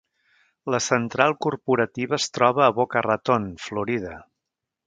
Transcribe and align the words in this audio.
La 0.75 0.79
central 0.85 1.35
corporativa 1.47 2.19
es 2.21 2.27
troba 2.39 2.65
a 2.69 2.73
Boca 2.81 3.07
Raton, 3.11 3.49
Florida. 3.67 4.19